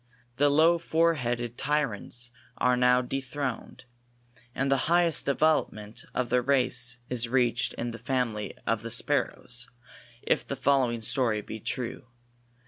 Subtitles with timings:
[0.37, 3.85] The low foreheaded tyrants are now dethroned,
[4.55, 9.69] and the highest development of the race is reached in the family of the sparrows,
[10.23, 12.07] if the following story be true.